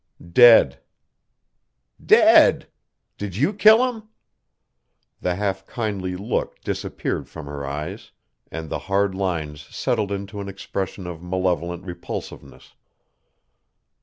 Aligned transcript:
"Dead." 0.33 0.79
"Dead? 2.03 2.67
Did 3.19 3.35
you 3.35 3.53
kill 3.53 3.87
him?" 3.87 4.07
The 5.19 5.35
half 5.35 5.67
kindly 5.67 6.15
look 6.15 6.59
disappeared 6.61 7.29
from 7.29 7.45
her 7.45 7.63
eyes, 7.67 8.09
and 8.49 8.67
the 8.71 8.79
hard 8.89 9.13
lines 9.13 9.61
settled 9.61 10.11
into 10.11 10.41
an 10.41 10.49
expression 10.49 11.05
of 11.05 11.21
malevolent 11.21 11.85
repulsiveness. 11.85 12.73